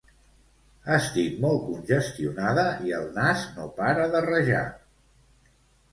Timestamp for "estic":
0.95-1.35